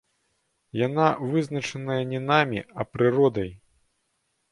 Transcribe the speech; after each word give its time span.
Яна 0.87 1.09
вызначаная 1.33 1.97
не 2.13 2.21
намі, 2.31 2.59
а 2.79 2.87
прыродай. 2.93 3.49